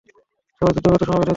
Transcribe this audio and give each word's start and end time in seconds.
সবাই 0.61 0.73
যুদ্ধ 0.75 0.87
করতে 0.87 1.05
সমবেত 1.05 1.19
হচ্ছে। 1.19 1.29